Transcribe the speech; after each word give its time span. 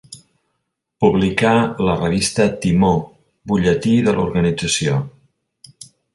Publicà 1.03 1.51
la 1.87 1.97
revista 1.99 2.47
Timó, 2.65 2.91
butlletí 3.53 3.95
de 4.09 4.17
l'organització. 4.19 4.97